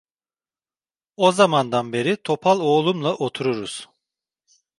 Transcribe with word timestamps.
O 1.17 1.31
zamandan 1.31 1.93
beri 1.93 2.17
topal 2.23 2.59
oğlumla 2.59 3.15
otururuz. 3.15 3.89